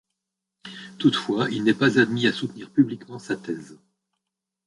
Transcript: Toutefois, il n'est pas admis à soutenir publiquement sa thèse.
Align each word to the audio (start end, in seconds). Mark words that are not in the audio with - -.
Toutefois, 0.97 1.51
il 1.51 1.63
n'est 1.63 1.75
pas 1.75 1.99
admis 1.99 2.25
à 2.25 2.33
soutenir 2.33 2.71
publiquement 2.71 3.19
sa 3.19 3.37
thèse. 3.37 3.77